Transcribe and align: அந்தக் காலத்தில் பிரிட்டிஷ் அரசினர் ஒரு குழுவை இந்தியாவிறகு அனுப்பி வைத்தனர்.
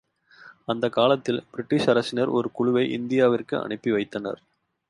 அந்தக் 0.65 0.93
காலத்தில் 0.93 1.43
பிரிட்டிஷ் 1.51 1.89
அரசினர் 1.89 2.27
ஒரு 2.27 2.51
குழுவை 2.51 2.85
இந்தியாவிறகு 2.97 3.61
அனுப்பி 3.63 3.91
வைத்தனர். 3.91 4.41